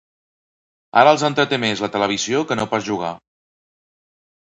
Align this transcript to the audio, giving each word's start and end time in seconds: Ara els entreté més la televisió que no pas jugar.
Ara 1.01 1.11
els 1.17 1.27
entreté 1.29 1.61
més 1.65 1.85
la 1.85 1.91
televisió 1.99 2.43
que 2.53 2.61
no 2.61 2.69
pas 2.75 2.91
jugar. 2.91 3.15